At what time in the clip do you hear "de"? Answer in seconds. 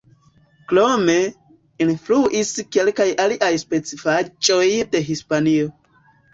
4.97-5.07